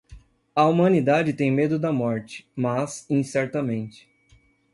[0.57, 4.09] A humanidade tem medo da morte, mas incertamente.